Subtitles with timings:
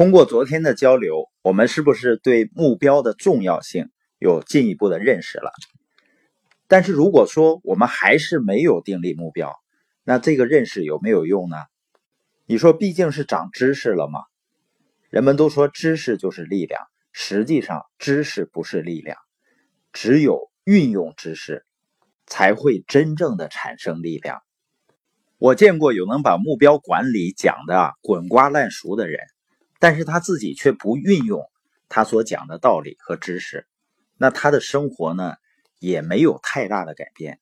[0.00, 5.52] 通过昨天的交流，我们是不是对目标的重要性有进一步的认识了？
[6.68, 9.54] 但是如果说我们还是没有定立目标，
[10.02, 11.58] 那这个认识有没有用呢？
[12.46, 14.20] 你说毕竟是长知识了吗？
[15.10, 16.80] 人们都说知识就是力量，
[17.12, 19.18] 实际上知识不是力量，
[19.92, 21.66] 只有运用知识，
[22.26, 24.40] 才会真正的产生力量。
[25.36, 29.20] 我见过有能把目标管理讲的滚瓜烂熟的人，
[29.80, 31.50] 但是他自己却不运用
[31.88, 33.66] 他所讲的道理和知识，
[34.16, 35.34] 那他的生活呢
[35.80, 37.40] 也没有太大的改变。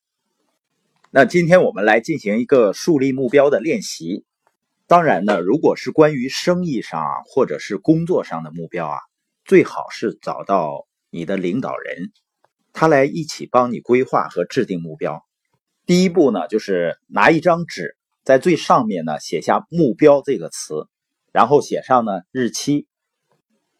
[1.11, 4.25] 那今天我们来进行一个树立目标的练习。
[4.87, 8.97] 当然呢，如果是关于生意上啊，或者是工作上的目标啊，
[9.45, 12.11] 最好是找到你的领导人，
[12.73, 15.23] 他来一起帮你规划和制定目标。
[15.85, 20.87] 第一步呢，就是拿一张纸，在最上面呢写下“目标”这个词，
[21.31, 22.87] 然后写上呢日期。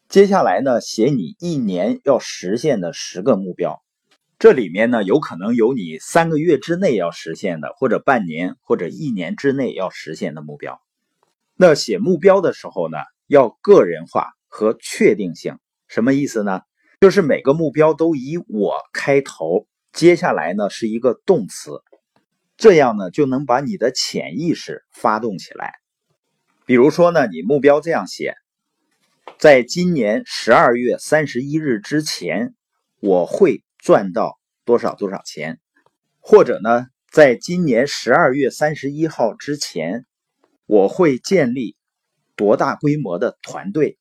[0.08, 3.83] 接下来呢，写你一年要实现的十个目标。
[4.39, 10.81] 这里面呢，有可能有你三个月之内要实现的，或者半年或者一年之内要实现的目标。
[11.56, 12.97] 那写目标的时候呢，
[13.28, 15.58] 要个人化和确定性。
[15.88, 16.61] 什么意思呢？
[17.02, 21.81] 就是每个目标都以我开头，接下来呢是一个动词，
[22.58, 25.78] 这样呢就能把你的潜意识发动起来。
[26.70, 28.36] 比如说呢，你目标这样写：
[29.39, 32.53] 在今年十二月三十一日之前，
[33.00, 33.64] 我会。
[33.81, 35.58] 赚到多少多少钱，
[36.20, 40.06] 或者呢，在今年十二月三十一号之前，
[40.66, 41.78] 我会建立
[42.36, 43.97] 多大规模的团队？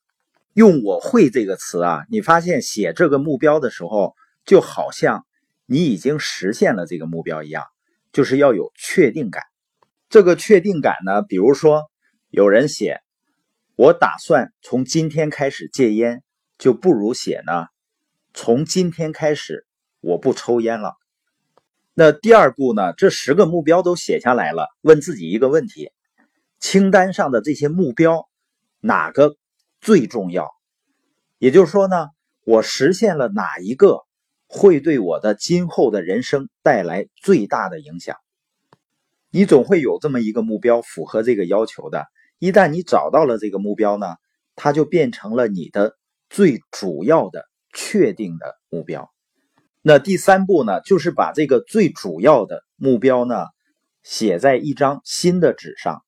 [0.54, 5.24] 用“我会”这个词啊，你发现写这个目标的时候，就好像
[5.64, 7.62] 你已经实现了这个目标一样，
[8.12, 9.44] 就是要有确定感。
[10.10, 11.88] 这个确定感呢，比如说
[12.30, 13.00] 有人写
[13.74, 16.22] “我打算从今天开始戒烟”，
[16.58, 17.68] 就不如写呢
[18.34, 19.66] “从今天开始”。
[20.00, 20.94] 我不抽烟了。
[21.92, 22.92] 那第二步呢？
[22.92, 25.90] 这十个目标都写下来了，问自己一个问题：
[26.60, 28.28] 清单上的这些目标，
[28.78, 29.36] 哪个
[29.80, 30.50] 最重要？
[31.38, 32.08] 也就是说呢，
[32.44, 34.04] 我实现了哪一个，
[34.46, 38.16] 会对我的今后的人生带来最大的影响？
[39.30, 42.06] 你总会有这么一个目标符合这个要求的。
[42.38, 44.16] 一旦你找到了这个目标呢，
[44.54, 45.96] 它就变成了你的
[46.30, 49.10] 最主要的、确定的目标。
[49.82, 53.46] 那第三步呢，就是把这个最主要的目标呢，
[54.02, 56.02] 写在一张新的纸上，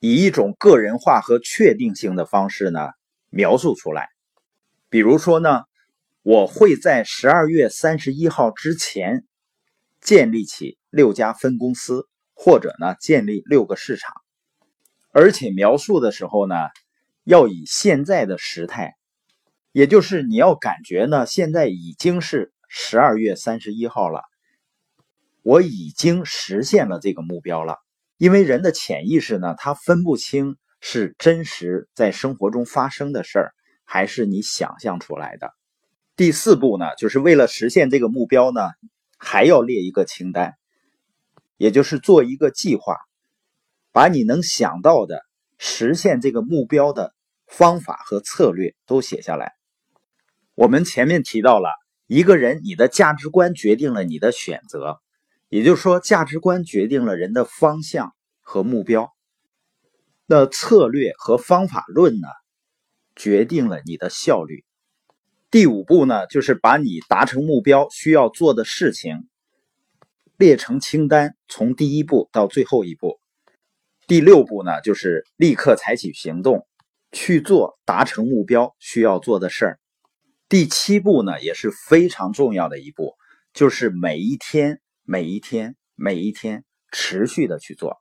[0.00, 2.88] 以一种个人化和确定性的方式呢
[3.30, 4.08] 描述出来。
[4.88, 5.62] 比如说呢，
[6.22, 9.24] 我会在十二月三十一号之前
[10.00, 14.14] 建立起六家分公司，或者呢建立六个市场，
[15.18, 16.54] 而且描述的时候呢，
[17.24, 18.94] 要以现在的时态，
[19.72, 22.52] 也就是你要感觉呢，现在已经是。
[22.70, 24.20] 十二月三十一号了，
[25.40, 27.78] 我已经实现了这个目标了。
[28.18, 35.50] 因为人的潜意识呢，他分不清是真实在生活中发生的事儿，还是你想象出来的。
[36.14, 38.60] 第四步呢，就是为了实现这个目标呢，
[39.16, 40.52] 还要列一个清单，
[41.56, 42.98] 也就是做一个计划，
[43.98, 45.24] 把你能想到的
[45.58, 47.12] 实现这个目标的
[47.48, 49.54] 方法和策略都写下来。
[50.54, 51.70] 我们前面提到了。
[52.06, 55.00] 一个人，你的价值观决定了你的选择，
[55.48, 59.12] 也就是说，价值观决定了人的方向和目标。
[60.26, 62.28] 那策略和方法论呢，
[63.16, 64.64] 决定了你的效率。
[65.50, 69.28] 第五步呢，就是把你达成目标需要做的事情
[70.36, 73.18] 列成清单，从第一步到最后一步。
[74.08, 76.66] 第六步呢，就是立刻采取行动
[77.12, 79.80] 去做达成目标需要做的事儿。
[80.48, 83.16] 第七步呢，也是非常重要的一步，
[83.52, 87.98] 就是每一天、每一天、每一天持续的去做。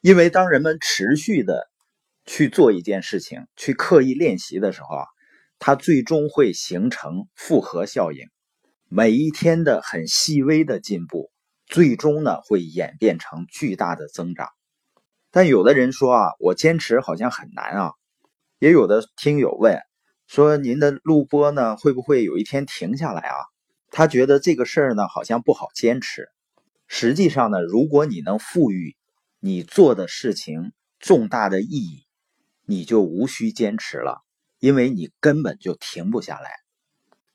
[0.00, 1.70] 因为当人们持续的
[2.26, 5.04] 去做一件事情，去刻意练习的时候啊，
[5.60, 8.26] 它最终会形成复合效应。
[8.88, 11.30] 每一天的很细微的进步，
[11.64, 14.48] 最终呢会演变成巨大的增长。
[15.38, 17.92] 但有的人说啊，我坚持好像很难啊。
[18.58, 19.78] 也有的听友问。
[20.26, 23.36] 说您的录播呢，会不会有一天停下来啊？
[23.92, 26.26] 他觉得这个事儿呢，好像不好坚持。
[26.88, 28.96] 实际上呢，如果你能赋予
[29.38, 32.04] 你做的事情重大的意义，
[32.66, 34.22] 你就无需坚持了，
[34.58, 36.50] 因为你根本就停不下来。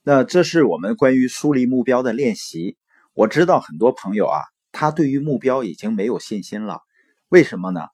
[0.02, 2.76] 那这是我们关于树立目标的练习。
[3.14, 4.42] 我知道很多朋友啊，
[4.74, 6.82] 他对于目标已经没有信心了。
[7.34, 7.88] 为什么呢？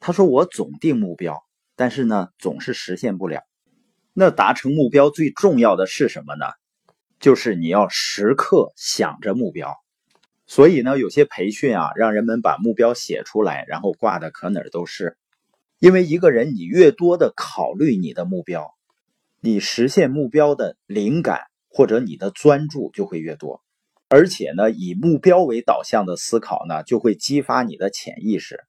[0.00, 1.44] 他说我总定目标，
[1.76, 3.42] 但是呢，总是实现不了。
[4.14, 6.46] 那达成目标最重要的是什么呢？
[7.20, 9.76] 就是你要时刻想着目标。
[10.46, 15.18] 所以呢，有些培训啊，让人们把目标写出来，然后挂的可哪儿都是。
[15.78, 18.74] 因为一个人，你越多的考虑你的目标，
[19.38, 23.62] 你实现目标的灵感或者你的专注就会越多。
[24.08, 28.64] 而且呢，以目标为导向的思考呢，就会激发你的潜意识。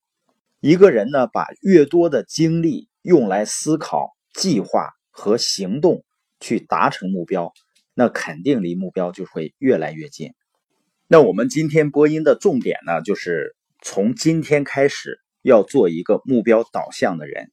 [0.62, 6.04] 一个人呢，把越多的精力用来思考、计划和行动
[6.42, 7.54] 去达成目标，
[7.94, 10.34] 那肯定离目标就会越来越近。
[11.08, 17.52] 那我们今天播音的重点呢，就是从今天开始要做一个目标导向的人。